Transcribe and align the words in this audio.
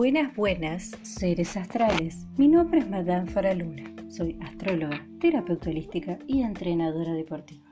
Buenas, 0.00 0.36
buenas, 0.36 0.92
seres 1.02 1.56
astrales. 1.56 2.24
Mi 2.36 2.46
nombre 2.46 2.78
es 2.78 2.88
Madame 2.88 3.28
Faraluna. 3.28 3.82
Soy 4.08 4.38
astróloga, 4.42 5.04
terapeuta 5.20 5.70
holística 5.70 6.20
y 6.28 6.42
entrenadora 6.42 7.14
deportiva. 7.14 7.66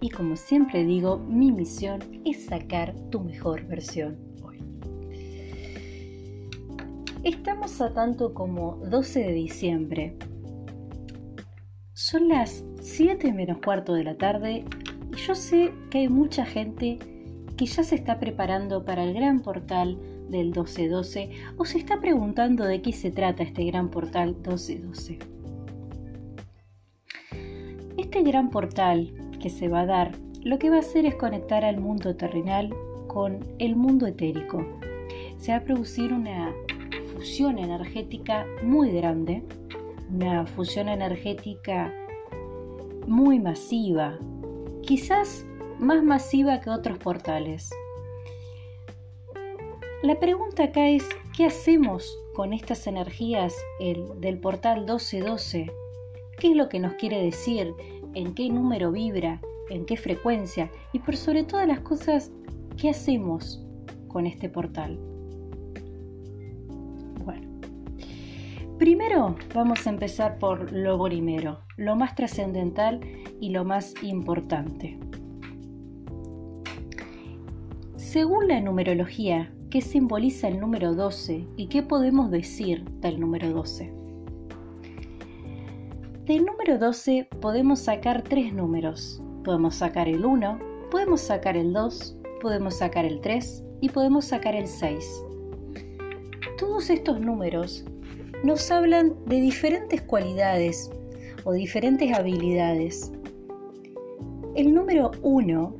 Y 0.00 0.08
como 0.08 0.36
siempre 0.36 0.86
digo, 0.86 1.18
mi 1.18 1.52
misión 1.52 2.00
es 2.24 2.46
sacar 2.46 2.94
tu 3.10 3.20
mejor 3.20 3.66
versión 3.66 4.16
hoy. 4.42 4.62
Estamos 7.22 7.78
a 7.82 7.92
tanto 7.92 8.32
como 8.32 8.76
12 8.86 9.20
de 9.20 9.32
diciembre. 9.34 10.16
Son 11.92 12.28
las 12.28 12.64
7 12.80 13.30
menos 13.34 13.58
cuarto 13.58 13.92
de 13.92 14.04
la 14.04 14.16
tarde 14.16 14.64
y 15.12 15.16
yo 15.18 15.34
sé 15.34 15.74
que 15.90 15.98
hay 15.98 16.08
mucha 16.08 16.46
gente 16.46 16.98
que 17.58 17.66
ya 17.66 17.82
se 17.82 17.96
está 17.96 18.18
preparando 18.18 18.86
para 18.86 19.04
el 19.04 19.12
gran 19.12 19.40
portal 19.40 19.98
del 20.28 20.46
1212 20.46 21.30
o 21.56 21.64
se 21.64 21.78
está 21.78 22.00
preguntando 22.00 22.64
de 22.64 22.82
qué 22.82 22.92
se 22.92 23.10
trata 23.10 23.42
este 23.42 23.64
gran 23.64 23.90
portal 23.90 24.34
1212. 24.34 25.18
Este 27.96 28.22
gran 28.22 28.50
portal 28.50 29.12
que 29.40 29.50
se 29.50 29.68
va 29.68 29.80
a 29.80 29.86
dar 29.86 30.12
lo 30.44 30.58
que 30.58 30.70
va 30.70 30.76
a 30.76 30.80
hacer 30.80 31.04
es 31.04 31.16
conectar 31.16 31.64
al 31.64 31.78
mundo 31.78 32.16
terrenal 32.16 32.72
con 33.06 33.40
el 33.58 33.74
mundo 33.74 34.06
etérico. 34.06 34.64
Se 35.36 35.52
va 35.52 35.58
a 35.58 35.64
producir 35.64 36.12
una 36.12 36.54
fusión 37.12 37.58
energética 37.58 38.46
muy 38.62 38.92
grande, 38.92 39.42
una 40.10 40.46
fusión 40.46 40.88
energética 40.88 41.92
muy 43.06 43.40
masiva, 43.40 44.18
quizás 44.82 45.44
más 45.78 46.02
masiva 46.02 46.60
que 46.60 46.70
otros 46.70 46.98
portales. 46.98 47.70
La 50.00 50.20
pregunta 50.20 50.62
acá 50.62 50.88
es, 50.88 51.08
¿qué 51.36 51.46
hacemos 51.46 52.16
con 52.32 52.52
estas 52.52 52.86
energías 52.86 53.52
del 54.20 54.38
portal 54.38 54.82
1212? 54.82 55.72
¿Qué 56.38 56.50
es 56.50 56.56
lo 56.56 56.68
que 56.68 56.78
nos 56.78 56.94
quiere 56.94 57.20
decir? 57.20 57.74
¿En 58.14 58.32
qué 58.32 58.48
número 58.48 58.92
vibra? 58.92 59.40
¿En 59.70 59.86
qué 59.86 59.96
frecuencia? 59.96 60.70
Y 60.92 61.00
por 61.00 61.16
sobre 61.16 61.42
todas 61.42 61.66
las 61.66 61.80
cosas, 61.80 62.30
¿qué 62.76 62.90
hacemos 62.90 63.60
con 64.06 64.26
este 64.26 64.48
portal? 64.48 65.00
Bueno, 67.24 67.48
primero 68.78 69.34
vamos 69.52 69.84
a 69.84 69.90
empezar 69.90 70.38
por 70.38 70.70
lo 70.70 71.02
primero, 71.02 71.58
lo 71.76 71.96
más 71.96 72.14
trascendental 72.14 73.00
y 73.40 73.50
lo 73.50 73.64
más 73.64 73.94
importante. 74.04 74.96
Según 77.96 78.46
la 78.46 78.60
numerología, 78.60 79.52
¿qué 79.70 79.82
simboliza 79.82 80.48
el 80.48 80.60
número 80.60 80.94
12 80.94 81.46
y 81.56 81.66
qué 81.66 81.82
podemos 81.82 82.30
decir 82.30 82.84
del 83.00 83.20
número 83.20 83.50
12? 83.50 83.92
Del 86.24 86.44
número 86.44 86.78
12 86.78 87.28
podemos 87.40 87.80
sacar 87.80 88.22
tres 88.22 88.52
números. 88.52 89.22
Podemos 89.44 89.76
sacar 89.76 90.08
el 90.08 90.24
1, 90.24 90.58
podemos 90.90 91.20
sacar 91.20 91.56
el 91.56 91.72
2, 91.72 92.16
podemos 92.40 92.78
sacar 92.78 93.04
el 93.04 93.20
3 93.20 93.64
y 93.80 93.88
podemos 93.88 94.26
sacar 94.26 94.54
el 94.54 94.66
6. 94.66 95.24
Todos 96.58 96.90
estos 96.90 97.20
números 97.20 97.84
nos 98.44 98.70
hablan 98.70 99.14
de 99.26 99.40
diferentes 99.40 100.02
cualidades 100.02 100.90
o 101.44 101.52
diferentes 101.52 102.12
habilidades. 102.12 103.12
El 104.54 104.74
número 104.74 105.10
1 105.22 105.77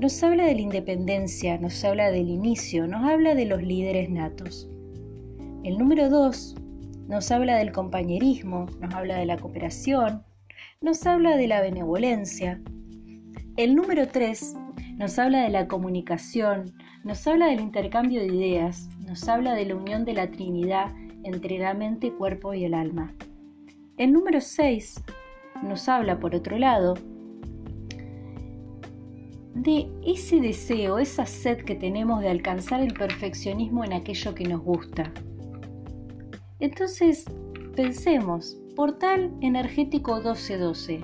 nos 0.00 0.22
habla 0.22 0.44
de 0.44 0.54
la 0.54 0.60
independencia, 0.60 1.58
nos 1.58 1.84
habla 1.84 2.12
del 2.12 2.28
inicio, 2.28 2.86
nos 2.86 3.04
habla 3.04 3.34
de 3.34 3.46
los 3.46 3.62
líderes 3.62 4.08
natos. 4.08 4.70
El 5.64 5.76
número 5.76 6.08
2 6.08 6.54
nos 7.08 7.30
habla 7.32 7.56
del 7.56 7.72
compañerismo, 7.72 8.66
nos 8.80 8.94
habla 8.94 9.16
de 9.16 9.26
la 9.26 9.36
cooperación, 9.36 10.22
nos 10.80 11.04
habla 11.04 11.36
de 11.36 11.48
la 11.48 11.60
benevolencia. 11.60 12.60
El 13.56 13.74
número 13.74 14.06
3 14.06 14.54
nos 14.98 15.18
habla 15.18 15.42
de 15.42 15.48
la 15.48 15.66
comunicación, 15.66 16.72
nos 17.02 17.26
habla 17.26 17.46
del 17.46 17.60
intercambio 17.60 18.20
de 18.20 18.28
ideas, 18.28 18.88
nos 19.04 19.28
habla 19.28 19.54
de 19.54 19.64
la 19.64 19.74
unión 19.74 20.04
de 20.04 20.12
la 20.12 20.30
Trinidad 20.30 20.94
entre 21.24 21.58
la 21.58 21.74
mente, 21.74 22.12
cuerpo 22.12 22.54
y 22.54 22.64
el 22.64 22.74
alma. 22.74 23.14
El 23.96 24.12
número 24.12 24.40
6 24.40 25.02
nos 25.64 25.88
habla, 25.88 26.20
por 26.20 26.36
otro 26.36 26.56
lado, 26.56 26.94
de 29.62 29.88
ese 30.06 30.40
deseo, 30.40 30.98
esa 30.98 31.26
sed 31.26 31.58
que 31.58 31.74
tenemos 31.74 32.20
de 32.20 32.28
alcanzar 32.28 32.80
el 32.80 32.94
perfeccionismo 32.94 33.84
en 33.84 33.92
aquello 33.92 34.34
que 34.34 34.44
nos 34.44 34.62
gusta. 34.62 35.12
Entonces, 36.60 37.24
pensemos, 37.74 38.56
portal 38.76 39.32
energético 39.40 40.14
1212. 40.16 41.00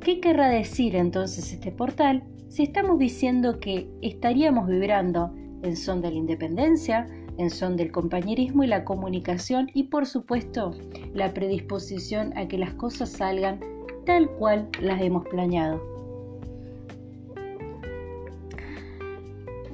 ¿Qué 0.00 0.20
querrá 0.20 0.48
decir 0.48 0.96
entonces 0.96 1.52
este 1.52 1.72
portal 1.72 2.24
si 2.48 2.62
estamos 2.62 2.98
diciendo 2.98 3.58
que 3.58 3.88
estaríamos 4.02 4.68
vibrando 4.68 5.34
en 5.62 5.76
son 5.76 6.02
de 6.02 6.10
la 6.10 6.16
independencia, 6.16 7.06
en 7.38 7.50
son 7.50 7.76
del 7.76 7.90
compañerismo 7.90 8.62
y 8.62 8.66
la 8.66 8.84
comunicación 8.84 9.70
y 9.74 9.84
por 9.84 10.06
supuesto 10.06 10.72
la 11.14 11.32
predisposición 11.32 12.36
a 12.36 12.46
que 12.46 12.58
las 12.58 12.74
cosas 12.74 13.10
salgan 13.10 13.60
tal 14.04 14.30
cual 14.30 14.68
las 14.80 15.00
hemos 15.00 15.26
planeado? 15.26 15.93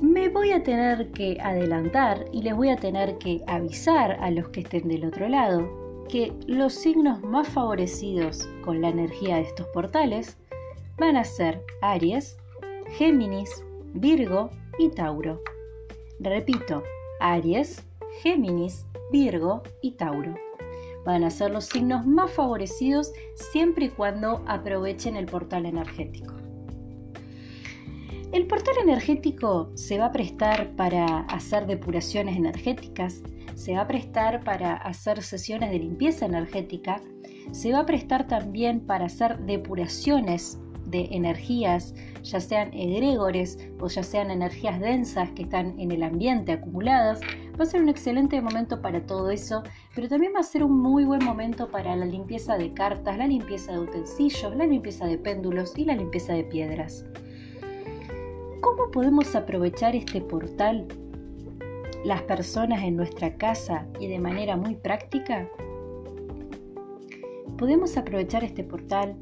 Me 0.01 0.29
voy 0.29 0.53
a 0.53 0.63
tener 0.63 1.11
que 1.13 1.39
adelantar 1.41 2.25
y 2.33 2.43
les 2.43 2.57
voy 2.57 2.71
a 2.71 2.77
tener 2.77 3.19
que 3.19 3.43
avisar 3.47 4.13
a 4.21 4.31
los 4.31 4.49
que 4.49 4.61
estén 4.61 4.89
del 4.89 5.05
otro 5.05 5.29
lado 5.29 5.69
que 6.09 6.33
los 6.47 6.75
signos 6.75 7.23
más 7.23 7.49
favorecidos 7.49 8.49
con 8.65 8.81
la 8.81 8.89
energía 8.89 9.37
de 9.37 9.43
estos 9.43 9.67
portales 9.69 10.37
van 10.99 11.17
a 11.17 11.25
ser 11.25 11.63
Aries, 11.83 12.37
Géminis, 12.97 13.65
Virgo 13.95 14.51
y 14.79 14.89
Tauro. 14.89 15.41
Repito, 16.19 16.83
Aries, 17.21 17.85
Géminis, 18.23 18.85
Virgo 19.13 19.63
y 19.83 19.93
Tauro. 19.93 20.35
Van 21.05 21.23
a 21.25 21.31
ser 21.31 21.53
los 21.53 21.67
signos 21.67 22.07
más 22.07 22.31
favorecidos 22.33 23.13
siempre 23.53 23.87
y 23.87 23.91
cuando 23.91 24.43
aprovechen 24.47 25.17
el 25.17 25.27
portal 25.27 25.65
energético. 25.65 26.40
El 28.33 28.47
portal 28.47 28.77
energético 28.81 29.73
se 29.75 29.99
va 29.99 30.07
a 30.07 30.13
prestar 30.13 30.77
para 30.77 31.23
hacer 31.23 31.67
depuraciones 31.67 32.37
energéticas, 32.37 33.25
se 33.57 33.75
va 33.75 33.81
a 33.81 33.87
prestar 33.89 34.45
para 34.45 34.75
hacer 34.77 35.21
sesiones 35.21 35.73
de 35.73 35.81
limpieza 35.81 36.27
energética, 36.27 37.01
se 37.51 37.73
va 37.73 37.81
a 37.81 37.87
prestar 37.87 38.29
también 38.29 38.87
para 38.87 39.07
hacer 39.07 39.37
depuraciones 39.41 40.61
de 40.87 41.09
energías, 41.11 41.93
ya 42.23 42.39
sean 42.39 42.73
egregores 42.73 43.59
o 43.81 43.89
ya 43.89 44.05
sean 44.05 44.31
energías 44.31 44.79
densas 44.79 45.29
que 45.33 45.43
están 45.43 45.79
en 45.81 45.91
el 45.91 46.05
ambiente 46.05 46.53
acumuladas. 46.53 47.21
Va 47.59 47.65
a 47.65 47.67
ser 47.67 47.83
un 47.83 47.89
excelente 47.89 48.41
momento 48.41 48.81
para 48.81 49.05
todo 49.07 49.31
eso, 49.31 49.65
pero 49.97 50.09
también 50.09 50.35
va 50.37 50.41
a 50.41 50.45
ser 50.45 50.63
un 50.63 50.81
muy 50.81 51.05
buen 51.05 51.25
momento 51.25 51.69
para 51.69 51.97
la 51.97 52.07
limpieza 52.07 52.57
de 52.57 52.73
cartas, 52.75 53.19
la 53.19 53.27
limpieza 53.27 53.73
de 53.73 53.81
utensilios, 53.81 54.55
la 54.55 54.67
limpieza 54.67 55.07
de 55.07 55.19
péndulos 55.19 55.77
y 55.77 55.85
la 55.85 55.97
limpieza 55.97 56.33
de 56.33 56.45
piedras. 56.45 57.05
¿Cómo 58.61 58.91
podemos 58.91 59.35
aprovechar 59.35 59.97
este 59.97 60.21
portal, 60.21 60.87
las 62.05 62.23
personas 62.23 62.83
en 62.83 62.95
nuestra 62.95 63.37
casa 63.37 63.87
y 63.99 64.07
de 64.07 64.19
manera 64.19 64.57
muy 64.57 64.75
práctica? 64.75 65.49
Podemos 67.57 67.97
aprovechar 67.97 68.45
este 68.45 68.63
portal 68.63 69.17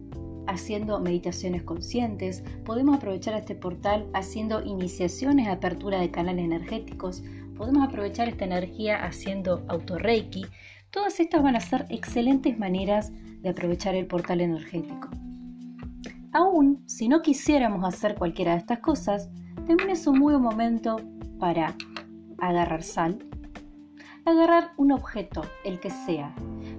haciendo 0.49 0.99
meditaciones 0.99 1.63
conscientes, 1.63 2.43
podemos 2.65 2.97
aprovechar 2.97 3.35
este 3.35 3.55
portal 3.55 4.09
haciendo 4.13 4.61
iniciaciones 4.65 5.47
apertura 5.47 6.01
de 6.01 6.11
canales 6.11 6.45
energéticos, 6.45 7.23
podemos 7.57 7.87
aprovechar 7.87 8.29
esta 8.29 8.45
energía 8.45 9.05
haciendo 9.05 9.65
autorreiki. 9.69 10.47
Todas 10.91 11.21
estas 11.21 11.45
van 11.45 11.55
a 11.55 11.61
ser 11.61 11.87
excelentes 11.91 12.59
maneras 12.59 13.13
de 13.41 13.51
aprovechar 13.51 13.95
el 13.95 14.07
portal 14.07 14.41
energético. 14.41 15.11
Aún 16.39 16.85
si 16.87 17.09
no 17.09 17.21
quisiéramos 17.21 17.83
hacer 17.83 18.15
cualquiera 18.15 18.53
de 18.53 18.59
estas 18.59 18.79
cosas, 18.79 19.29
también 19.67 19.91
es 19.91 20.07
un 20.07 20.21
muy 20.21 20.35
buen 20.35 20.45
momento 20.45 20.95
para 21.41 21.75
agarrar 22.39 22.85
sal, 22.85 23.19
agarrar 24.25 24.71
un 24.77 24.93
objeto, 24.93 25.43
el 25.65 25.81
que 25.81 25.91
sea, 25.91 26.33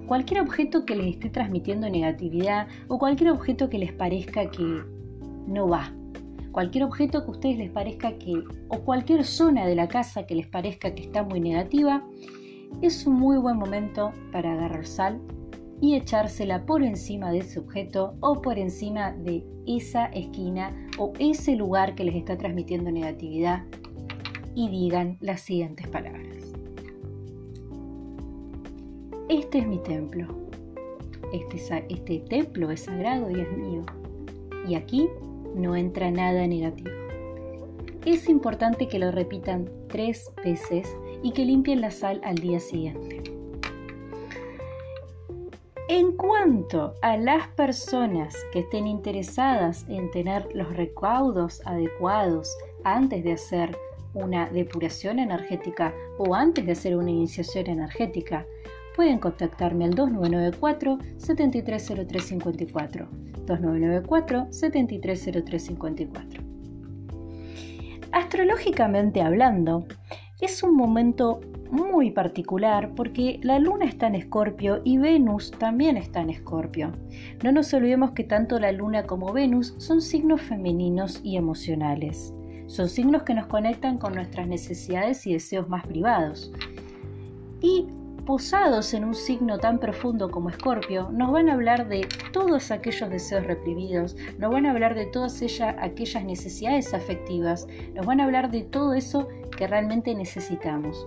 cualquier 0.06 0.40
objeto 0.40 0.86
que 0.86 0.96
les 0.96 1.08
esté 1.08 1.28
transmitiendo 1.28 1.90
negatividad 1.90 2.68
o 2.88 2.98
cualquier 2.98 3.32
objeto 3.32 3.68
que 3.68 3.76
les 3.76 3.92
parezca 3.92 4.50
que 4.50 4.82
no 5.46 5.68
va, 5.68 5.92
cualquier 6.52 6.84
objeto 6.84 7.20
que 7.20 7.26
a 7.26 7.30
ustedes 7.32 7.58
les 7.58 7.70
parezca 7.70 8.16
que, 8.16 8.42
o 8.68 8.78
cualquier 8.78 9.26
zona 9.26 9.66
de 9.66 9.74
la 9.74 9.88
casa 9.88 10.24
que 10.24 10.36
les 10.36 10.46
parezca 10.46 10.94
que 10.94 11.02
está 11.02 11.22
muy 11.22 11.38
negativa, 11.38 12.02
es 12.80 13.06
un 13.06 13.16
muy 13.16 13.36
buen 13.36 13.58
momento 13.58 14.14
para 14.32 14.54
agarrar 14.54 14.86
sal 14.86 15.20
y 15.80 15.96
echársela 15.96 16.66
por 16.66 16.82
encima 16.82 17.30
de 17.30 17.38
ese 17.38 17.58
objeto 17.58 18.14
o 18.20 18.42
por 18.42 18.58
encima 18.58 19.12
de 19.12 19.44
esa 19.66 20.06
esquina 20.06 20.88
o 20.98 21.12
ese 21.18 21.56
lugar 21.56 21.94
que 21.94 22.04
les 22.04 22.16
está 22.16 22.36
transmitiendo 22.36 22.90
negatividad 22.90 23.64
y 24.54 24.68
digan 24.68 25.16
las 25.20 25.40
siguientes 25.40 25.86
palabras. 25.88 26.30
este 29.30 29.58
es 29.58 29.66
mi 29.66 29.78
templo. 29.78 30.26
Este, 31.32 31.84
este 31.88 32.18
templo 32.28 32.70
es 32.70 32.82
sagrado 32.82 33.30
y 33.30 33.40
es 33.40 33.50
mío. 33.56 33.84
Y 34.68 34.74
aquí 34.74 35.08
no 35.54 35.76
entra 35.76 36.10
nada 36.10 36.46
negativo. 36.46 36.90
Es 38.04 38.28
importante 38.28 38.88
que 38.88 38.98
lo 38.98 39.10
repitan 39.10 39.68
tres 39.88 40.30
veces 40.44 40.88
y 41.22 41.32
que 41.32 41.44
limpien 41.44 41.80
la 41.80 41.90
sal 41.90 42.20
al 42.24 42.36
día 42.36 42.60
siguiente. 42.60 43.39
En 45.92 46.12
cuanto 46.12 46.94
a 47.02 47.16
las 47.16 47.48
personas 47.48 48.36
que 48.52 48.60
estén 48.60 48.86
interesadas 48.86 49.84
en 49.88 50.08
tener 50.12 50.46
los 50.54 50.72
recaudos 50.76 51.60
adecuados 51.66 52.48
antes 52.84 53.24
de 53.24 53.32
hacer 53.32 53.76
una 54.14 54.48
depuración 54.50 55.18
energética 55.18 55.92
o 56.16 56.36
antes 56.36 56.64
de 56.64 56.70
hacer 56.70 56.94
una 56.96 57.10
iniciación 57.10 57.66
energética, 57.66 58.46
pueden 58.94 59.18
contactarme 59.18 59.84
al 59.84 59.94
2994 59.94 60.98
730354. 61.16 63.08
2994 63.46 64.46
730354. 64.52 66.44
Astrológicamente 68.12 69.22
hablando, 69.22 69.86
es 70.40 70.62
un 70.62 70.76
momento 70.76 71.40
muy 71.70 72.10
particular 72.10 72.90
porque 72.94 73.40
la 73.42 73.58
luna 73.58 73.86
está 73.86 74.06
en 74.06 74.14
escorpio 74.14 74.80
y 74.84 74.98
Venus 74.98 75.50
también 75.52 75.96
está 75.96 76.20
en 76.20 76.30
escorpio. 76.30 76.92
No 77.42 77.52
nos 77.52 77.72
olvidemos 77.72 78.12
que 78.12 78.24
tanto 78.24 78.58
la 78.58 78.72
luna 78.72 79.04
como 79.04 79.32
Venus 79.32 79.74
son 79.78 80.00
signos 80.00 80.42
femeninos 80.42 81.20
y 81.22 81.36
emocionales. 81.36 82.34
Son 82.66 82.88
signos 82.88 83.24
que 83.24 83.34
nos 83.34 83.46
conectan 83.46 83.98
con 83.98 84.14
nuestras 84.14 84.46
necesidades 84.46 85.26
y 85.26 85.32
deseos 85.32 85.68
más 85.68 85.86
privados. 85.86 86.52
Y 87.60 87.86
posados 88.30 88.94
en 88.94 89.04
un 89.04 89.14
signo 89.14 89.58
tan 89.58 89.78
profundo 89.78 90.30
como 90.30 90.50
Escorpio, 90.50 91.10
nos 91.10 91.32
van 91.32 91.48
a 91.48 91.54
hablar 91.54 91.88
de 91.88 92.06
todos 92.32 92.70
aquellos 92.70 93.10
deseos 93.10 93.44
reprimidos, 93.44 94.16
nos 94.38 94.52
van 94.52 94.66
a 94.66 94.70
hablar 94.70 94.94
de 94.94 95.06
todas 95.06 95.42
ellas, 95.42 95.74
aquellas 95.80 96.24
necesidades 96.24 96.94
afectivas, 96.94 97.66
nos 97.94 98.06
van 98.06 98.20
a 98.20 98.24
hablar 98.24 98.50
de 98.50 98.62
todo 98.62 98.94
eso 98.94 99.26
que 99.56 99.66
realmente 99.66 100.14
necesitamos. 100.14 101.06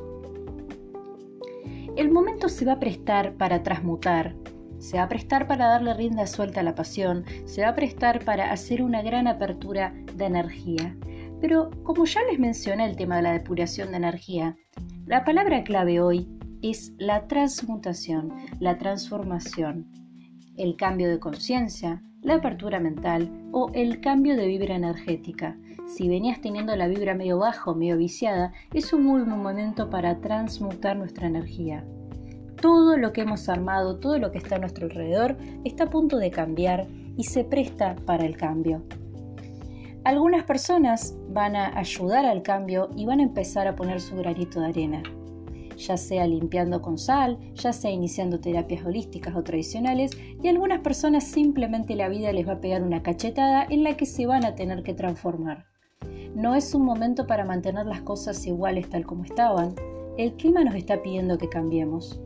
El 1.96 2.10
momento 2.10 2.50
se 2.50 2.66
va 2.66 2.74
a 2.74 2.80
prestar 2.80 3.36
para 3.36 3.62
transmutar, 3.62 4.36
se 4.80 4.98
va 4.98 5.04
a 5.04 5.10
prestar 5.10 5.48
para 5.48 5.68
darle 5.68 5.94
rienda 5.94 6.26
suelta 6.26 6.62
a 6.62 6.64
la 6.64 6.74
pasión, 6.74 7.24
se 7.46 7.62
va 7.62 7.70
a 7.70 7.76
prestar 7.76 8.26
para 8.26 8.52
hacer 8.52 8.82
una 8.82 9.04
gran 9.04 9.28
apertura 9.28 9.94
de 10.16 10.26
energía. 10.26 10.98
Pero 11.40 11.70
como 11.84 12.06
ya 12.06 12.22
les 12.24 12.40
mencioné 12.40 12.88
el 12.88 12.96
tema 12.96 13.18
de 13.18 13.22
la 13.22 13.34
depuración 13.34 13.92
de 13.92 13.98
energía, 13.98 14.56
la 15.06 15.24
palabra 15.24 15.64
clave 15.64 16.02
hoy 16.02 16.28
es 16.64 16.94
la 16.98 17.28
transmutación, 17.28 18.34
la 18.60 18.80
transformación, 18.80 19.86
el 20.58 20.76
cambio 20.76 21.12
de 21.12 21.20
conciencia, 21.20 22.02
la 22.24 22.36
apertura 22.36 22.80
mental 22.80 23.30
o 23.52 23.70
el 23.76 24.02
cambio 24.02 24.36
de 24.36 24.48
vibra 24.48 24.76
energética. 24.76 25.56
Si 25.86 26.08
venías 26.08 26.42
teniendo 26.42 26.76
la 26.76 26.88
vibra 26.88 27.14
medio 27.14 27.38
bajo, 27.38 27.76
medio 27.76 27.98
viciada, 27.98 28.54
es 28.74 28.94
un 28.94 29.04
muy 29.04 29.22
buen 29.22 29.42
momento 29.42 29.90
para 29.90 30.20
transmutar 30.22 30.98
nuestra 30.98 31.28
energía. 31.28 31.86
Todo 32.62 32.98
lo 32.98 33.14
que 33.14 33.22
hemos 33.22 33.50
armado, 33.50 34.00
todo 34.00 34.18
lo 34.18 34.32
que 34.32 34.38
está 34.38 34.56
a 34.56 34.60
nuestro 34.60 34.86
alrededor, 34.86 35.38
está 35.64 35.86
a 35.86 35.90
punto 35.90 36.18
de 36.18 36.32
cambiar 36.32 36.88
y 37.18 37.26
se 37.26 37.44
presta 37.44 37.96
para 38.06 38.26
el 38.26 38.38
cambio. 38.38 38.84
Algunas 40.04 40.44
personas 40.46 41.16
van 41.30 41.56
a 41.56 41.78
ayudar 41.78 42.26
al 42.26 42.42
cambio 42.42 42.90
y 42.96 43.06
van 43.06 43.20
a 43.20 43.24
empezar 43.24 43.68
a 43.68 43.76
poner 43.76 44.02
su 44.02 44.16
granito 44.16 44.60
de 44.60 44.68
arena 44.68 45.04
ya 45.78 45.98
sea 45.98 46.28
limpiando 46.28 46.82
con 46.82 46.98
sal, 46.98 47.38
ya 47.56 47.74
sea 47.74 47.92
iniciando 47.92 48.40
terapias 48.40 48.86
holísticas 48.86 49.36
o 49.36 49.44
tradicionales, 49.44 50.12
y 50.42 50.48
algunas 50.48 50.80
personas 50.80 51.26
simplemente 51.26 51.96
la 51.96 52.10
vida 52.10 52.32
les 52.32 52.48
va 52.48 52.54
a 52.54 52.62
pegar 52.62 52.84
una 52.84 53.04
cachetada 53.04 53.66
en 53.70 53.84
la 53.84 53.98
que 53.98 54.06
se 54.06 54.26
van 54.26 54.46
a 54.46 54.56
tener 54.56 54.84
que 54.84 54.94
transformar. 54.94 55.73
No 56.36 56.56
es 56.56 56.74
un 56.74 56.84
momento 56.84 57.28
para 57.28 57.46
mantener 57.46 57.86
las 57.86 58.02
cosas 58.02 58.46
iguales 58.48 58.90
tal 58.90 59.06
como 59.06 59.24
estaban. 59.24 59.76
El 60.18 60.34
clima 60.34 60.64
nos 60.64 60.76
está 60.76 61.02
pidiendo 61.02 61.38
que 61.38 61.48
cambiemos. 61.48 62.20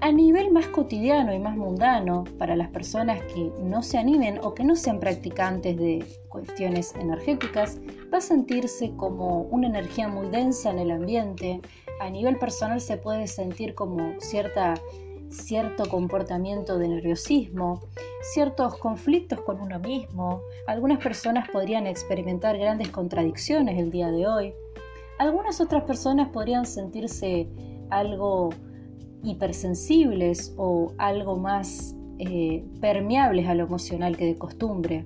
A 0.00 0.12
nivel 0.12 0.52
más 0.52 0.66
cotidiano 0.66 1.32
y 1.32 1.38
más 1.38 1.56
mundano, 1.56 2.24
para 2.38 2.54
las 2.54 2.68
personas 2.68 3.22
que 3.32 3.50
no 3.60 3.82
se 3.82 3.98
animen 3.98 4.38
o 4.42 4.54
que 4.54 4.62
no 4.62 4.76
sean 4.76 5.00
practicantes 5.00 5.76
de 5.76 6.04
cuestiones 6.28 6.94
energéticas, 6.96 7.80
va 8.12 8.18
a 8.18 8.20
sentirse 8.20 8.92
como 8.96 9.42
una 9.42 9.68
energía 9.68 10.06
muy 10.08 10.28
densa 10.28 10.70
en 10.70 10.80
el 10.80 10.90
ambiente. 10.90 11.60
A 12.00 12.10
nivel 12.10 12.38
personal 12.38 12.80
se 12.80 12.98
puede 12.98 13.26
sentir 13.26 13.74
como 13.74 14.20
cierta, 14.20 14.74
cierto 15.30 15.88
comportamiento 15.88 16.78
de 16.78 16.88
nerviosismo, 16.88 17.80
ciertos 18.32 18.78
conflictos 18.78 19.40
con 19.40 19.60
uno 19.60 19.78
mismo. 19.78 20.40
Algunas 20.66 21.02
personas 21.02 21.48
podrían 21.50 21.86
experimentar 21.86 22.58
grandes 22.58 22.88
contradicciones 22.90 23.78
el 23.78 23.90
día 23.90 24.10
de 24.10 24.26
hoy. 24.26 24.54
Algunas 25.18 25.60
otras 25.60 25.84
personas 25.84 26.28
podrían 26.28 26.66
sentirse 26.66 27.48
algo 27.90 28.50
hipersensibles 29.22 30.54
o 30.56 30.92
algo 30.98 31.36
más 31.36 31.96
eh, 32.18 32.64
permeables 32.80 33.48
a 33.48 33.54
lo 33.54 33.64
emocional 33.64 34.16
que 34.16 34.26
de 34.26 34.36
costumbre. 34.36 35.04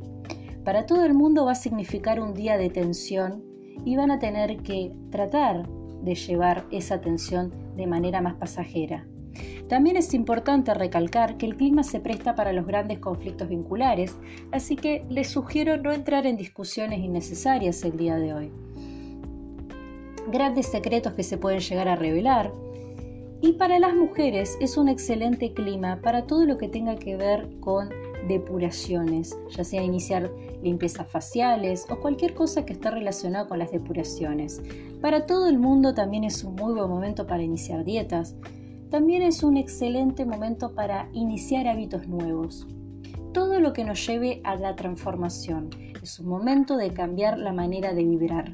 Para 0.64 0.86
todo 0.86 1.04
el 1.04 1.14
mundo 1.14 1.46
va 1.46 1.52
a 1.52 1.56
significar 1.56 2.20
un 2.20 2.34
día 2.34 2.58
de 2.58 2.70
tensión 2.70 3.42
y 3.84 3.96
van 3.96 4.10
a 4.10 4.18
tener 4.18 4.58
que 4.58 4.92
tratar 5.10 5.68
de 6.02 6.14
llevar 6.14 6.66
esa 6.70 7.00
tensión 7.00 7.52
de 7.76 7.86
manera 7.86 8.20
más 8.20 8.34
pasajera. 8.34 9.06
También 9.68 9.96
es 9.96 10.14
importante 10.14 10.74
recalcar 10.74 11.36
que 11.36 11.46
el 11.46 11.56
clima 11.56 11.82
se 11.82 12.00
presta 12.00 12.34
para 12.34 12.52
los 12.52 12.66
grandes 12.66 12.98
conflictos 12.98 13.48
vinculares, 13.48 14.16
así 14.52 14.76
que 14.76 15.04
les 15.08 15.28
sugiero 15.28 15.76
no 15.76 15.92
entrar 15.92 16.26
en 16.26 16.36
discusiones 16.36 17.00
innecesarias 17.00 17.84
el 17.84 17.96
día 17.96 18.16
de 18.16 18.34
hoy. 18.34 18.50
Grandes 20.30 20.66
secretos 20.66 21.12
que 21.14 21.22
se 21.22 21.38
pueden 21.38 21.60
llegar 21.60 21.88
a 21.88 21.96
revelar, 21.96 22.52
y 23.42 23.54
para 23.54 23.78
las 23.78 23.94
mujeres 23.94 24.58
es 24.60 24.76
un 24.76 24.88
excelente 24.88 25.54
clima 25.54 26.00
para 26.02 26.26
todo 26.26 26.44
lo 26.44 26.58
que 26.58 26.68
tenga 26.68 26.96
que 26.96 27.16
ver 27.16 27.48
con 27.60 27.88
depuraciones, 28.28 29.38
ya 29.48 29.64
sea 29.64 29.82
iniciar 29.82 30.30
limpiezas 30.62 31.08
faciales 31.08 31.86
o 31.88 31.98
cualquier 32.00 32.34
cosa 32.34 32.66
que 32.66 32.74
esté 32.74 32.90
relacionada 32.90 33.48
con 33.48 33.58
las 33.58 33.72
depuraciones. 33.72 34.60
Para 35.00 35.24
todo 35.24 35.48
el 35.48 35.58
mundo 35.58 35.94
también 35.94 36.24
es 36.24 36.44
un 36.44 36.54
muy 36.54 36.74
buen 36.74 36.90
momento 36.90 37.26
para 37.26 37.42
iniciar 37.42 37.84
dietas. 37.84 38.36
También 38.90 39.22
es 39.22 39.44
un 39.44 39.56
excelente 39.56 40.24
momento 40.24 40.74
para 40.74 41.08
iniciar 41.12 41.68
hábitos 41.68 42.08
nuevos. 42.08 42.66
Todo 43.32 43.60
lo 43.60 43.72
que 43.72 43.84
nos 43.84 44.04
lleve 44.04 44.40
a 44.42 44.56
la 44.56 44.74
transformación. 44.74 45.70
Es 46.02 46.18
un 46.18 46.28
momento 46.28 46.76
de 46.76 46.90
cambiar 46.90 47.38
la 47.38 47.52
manera 47.52 47.94
de 47.94 48.04
vibrar. 48.04 48.50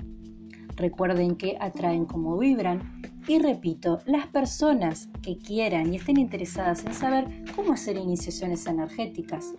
Recuerden 0.76 1.36
que 1.36 1.56
atraen 1.58 2.04
como 2.04 2.36
vibran 2.36 3.00
y 3.26 3.38
repito, 3.38 4.00
las 4.04 4.26
personas 4.26 5.08
que 5.22 5.38
quieran 5.38 5.92
y 5.92 5.96
estén 5.96 6.18
interesadas 6.18 6.84
en 6.84 6.92
saber 6.92 7.44
cómo 7.56 7.72
hacer 7.72 7.96
iniciaciones 7.96 8.66
energéticas 8.66 9.54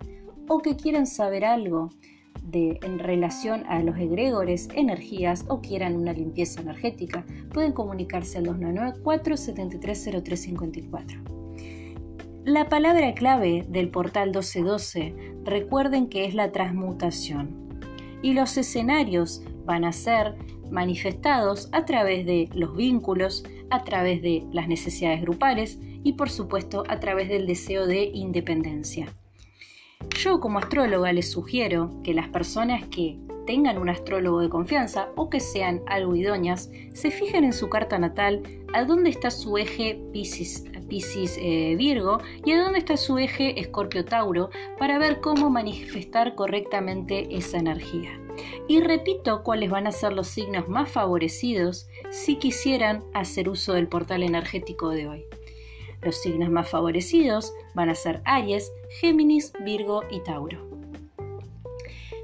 o 0.47 0.59
que 0.59 0.75
quieran 0.75 1.07
saber 1.07 1.43
algo 1.43 1.89
en 2.53 2.99
relación 2.99 3.65
a 3.67 3.81
los 3.81 3.97
egregores, 3.97 4.69
energías 4.73 5.45
o 5.47 5.61
quieran 5.61 5.95
una 5.95 6.13
limpieza 6.13 6.61
energética, 6.61 7.25
pueden 7.53 7.73
comunicarse 7.73 8.37
al 8.37 8.45
2994 8.45 9.37
730354. 9.37 11.21
La 12.45 12.69
palabra 12.69 13.13
clave 13.13 13.65
del 13.67 13.89
portal 13.89 14.29
1212, 14.29 15.13
recuerden 15.43 16.07
que 16.07 16.25
es 16.25 16.33
la 16.33 16.51
transmutación. 16.53 17.67
Y 18.21 18.33
los 18.33 18.55
escenarios 18.57 19.43
van 19.65 19.83
a 19.83 19.91
ser 19.91 20.35
manifestados 20.71 21.69
a 21.73 21.85
través 21.85 22.25
de 22.25 22.49
los 22.53 22.75
vínculos, 22.75 23.43
a 23.69 23.83
través 23.83 24.21
de 24.21 24.45
las 24.53 24.67
necesidades 24.67 25.21
grupales 25.21 25.77
y 26.03 26.13
por 26.13 26.29
supuesto 26.29 26.83
a 26.87 26.99
través 26.99 27.27
del 27.27 27.47
deseo 27.47 27.85
de 27.85 28.05
independencia. 28.05 29.13
Yo 30.17 30.39
como 30.39 30.57
astróloga 30.57 31.13
les 31.13 31.31
sugiero 31.31 31.91
que 32.03 32.15
las 32.15 32.27
personas 32.29 32.83
que 32.85 33.19
tengan 33.45 33.77
un 33.77 33.87
astrólogo 33.87 34.41
de 34.41 34.49
confianza 34.49 35.09
o 35.15 35.29
que 35.29 35.39
sean 35.39 35.83
algo 35.85 36.15
idóneas, 36.15 36.71
se 36.95 37.11
fijen 37.11 37.43
en 37.43 37.53
su 37.53 37.69
carta 37.69 37.99
natal 37.99 38.41
a 38.73 38.83
dónde 38.83 39.11
está 39.11 39.29
su 39.29 39.59
eje 39.59 40.01
Pisces, 40.11 40.65
eh, 41.39 41.75
Virgo 41.77 42.17
y 42.43 42.51
a 42.51 42.63
dónde 42.63 42.79
está 42.79 42.97
su 42.97 43.19
eje 43.19 43.59
Escorpio 43.59 44.05
Tauro 44.05 44.49
para 44.79 44.97
ver 44.97 45.21
cómo 45.21 45.51
manifestar 45.51 46.33
correctamente 46.33 47.27
esa 47.37 47.59
energía. 47.59 48.19
Y 48.67 48.81
repito 48.81 49.43
cuáles 49.43 49.69
van 49.69 49.85
a 49.85 49.91
ser 49.91 50.13
los 50.13 50.29
signos 50.29 50.67
más 50.67 50.89
favorecidos 50.89 51.87
si 52.09 52.37
quisieran 52.37 53.03
hacer 53.13 53.49
uso 53.49 53.73
del 53.73 53.87
portal 53.87 54.23
energético 54.23 54.89
de 54.89 55.07
hoy. 55.07 55.25
Los 56.01 56.21
signos 56.21 56.49
más 56.49 56.69
favorecidos 56.69 57.53
van 57.75 57.89
a 57.89 57.95
ser 57.95 58.21
Aries, 58.25 58.71
Géminis, 58.99 59.53
Virgo 59.63 60.03
y 60.09 60.21
Tauro. 60.21 60.67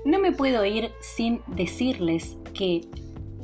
No 0.06 0.20
me 0.20 0.32
puedo 0.32 0.66
ir 0.66 0.92
sin 1.00 1.42
decirles 1.48 2.38
que 2.54 2.82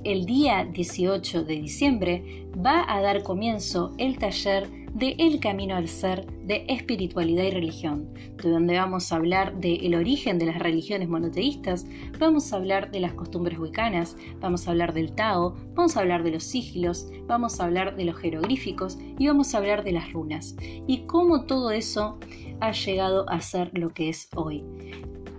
el 0.04 0.26
día 0.26 0.66
18 0.66 1.44
de 1.44 1.56
diciembre 1.56 2.48
va 2.66 2.86
a 2.88 3.02
dar 3.02 3.24
comienzo 3.24 3.94
el 3.98 4.18
taller 4.18 4.68
de 5.00 5.16
El 5.18 5.40
Camino 5.40 5.78
al 5.78 5.88
Ser, 5.88 6.26
de 6.44 6.66
espiritualidad 6.68 7.46
y 7.46 7.52
religión, 7.52 8.14
de 8.44 8.50
donde 8.50 8.78
vamos 8.78 9.12
a 9.12 9.16
hablar 9.16 9.58
del 9.62 9.96
origen 9.96 10.38
de 10.38 10.48
las 10.48 10.60
religiones 10.60 11.08
monoteístas, 11.08 11.86
vamos 12.20 12.52
a 12.52 12.58
hablar 12.58 12.92
de 12.92 13.00
las 13.00 13.14
costumbres 13.14 13.58
huicanas, 13.58 14.18
vamos 14.42 14.68
a 14.68 14.72
hablar 14.72 14.94
del 14.94 15.14
Tao, 15.14 15.56
vamos 15.74 15.96
a 15.96 16.02
hablar 16.02 16.24
de 16.24 16.32
los 16.32 16.44
sigilos, 16.44 17.10
vamos 17.28 17.60
a 17.60 17.64
hablar 17.64 17.96
de 17.96 18.04
los 18.04 18.18
jeroglíficos 18.18 18.98
y 19.18 19.28
vamos 19.28 19.56
a 19.56 19.60
hablar 19.60 19.86
de 19.86 19.94
las 19.94 20.12
runas 20.12 20.58
y 20.60 21.06
cómo 21.08 21.46
todo 21.46 21.72
eso 21.72 22.20
ha 22.60 22.74
llegado 22.74 23.30
a 23.30 23.40
ser 23.40 23.72
lo 23.78 23.92
que 23.92 24.10
es 24.10 24.28
hoy. 24.36 24.66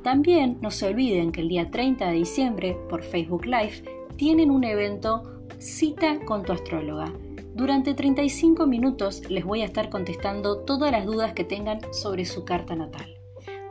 También 0.02 0.56
no 0.62 0.70
se 0.70 0.86
olviden 0.86 1.32
que 1.32 1.42
el 1.42 1.50
día 1.50 1.70
30 1.70 2.08
de 2.08 2.14
diciembre 2.14 2.78
por 2.88 3.02
Facebook 3.02 3.44
Live 3.44 3.84
tienen 4.16 4.50
un 4.50 4.64
evento 4.64 5.36
Cita 5.58 6.18
con 6.24 6.42
tu 6.42 6.52
astróloga. 6.52 7.12
Durante 7.60 7.92
35 7.92 8.66
minutos 8.66 9.20
les 9.28 9.44
voy 9.44 9.60
a 9.60 9.66
estar 9.66 9.90
contestando 9.90 10.60
todas 10.60 10.90
las 10.90 11.04
dudas 11.04 11.34
que 11.34 11.44
tengan 11.44 11.80
sobre 11.92 12.24
su 12.24 12.46
carta 12.46 12.74
natal. 12.74 13.18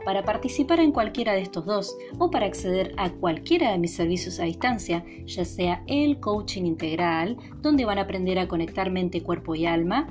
Para 0.04 0.22
participar 0.22 0.78
en 0.78 0.92
cualquiera 0.92 1.32
de 1.32 1.40
estos 1.40 1.66
dos 1.66 1.96
o 2.16 2.30
para 2.30 2.46
acceder 2.46 2.94
a 2.98 3.10
cualquiera 3.10 3.72
de 3.72 3.78
mis 3.78 3.92
servicios 3.92 4.38
a 4.38 4.44
distancia, 4.44 5.04
ya 5.26 5.44
sea 5.44 5.82
el 5.88 6.20
coaching 6.20 6.66
integral, 6.66 7.36
donde 7.62 7.84
van 7.84 7.98
a 7.98 8.02
aprender 8.02 8.38
a 8.38 8.46
conectar 8.46 8.92
mente, 8.92 9.24
cuerpo 9.24 9.56
y 9.56 9.66
alma, 9.66 10.06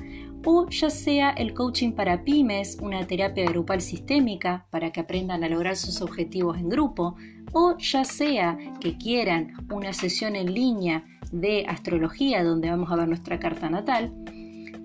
o 0.46 0.70
ya 0.70 0.90
sea 0.90 1.32
el 1.32 1.54
coaching 1.54 1.92
para 1.92 2.24
pymes, 2.24 2.78
una 2.82 3.06
terapia 3.06 3.46
grupal 3.46 3.82
sistémica 3.82 4.66
para 4.70 4.92
que 4.92 5.02
aprendan 5.02 5.44
a 5.44 5.50
lograr 5.50 5.76
sus 5.76 6.02
objetivos 6.02 6.58
en 6.58 6.70
grupo, 6.70 7.18
o 7.54 7.78
ya 7.78 8.04
sea 8.04 8.58
que 8.80 8.98
quieran 8.98 9.54
una 9.72 9.94
sesión 9.94 10.36
en 10.36 10.52
línea 10.54 11.06
de 11.32 11.66
astrología 11.68 12.44
donde 12.44 12.70
vamos 12.70 12.92
a 12.92 12.96
ver 12.96 13.08
nuestra 13.08 13.40
carta 13.40 13.70
natal, 13.70 14.12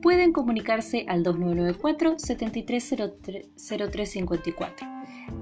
pueden 0.02 0.32
comunicarse 0.32 1.06
al 1.08 1.22
2994 1.22 2.18
730354. 2.18 4.86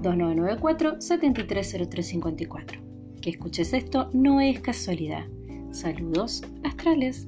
2994 0.01 1.01
730354. 1.01 2.81
Que 3.21 3.29
escuches 3.29 3.73
esto 3.73 4.09
no 4.13 4.39
es 4.39 4.61
casualidad. 4.61 5.25
Saludos 5.71 6.43
astrales. 6.63 7.27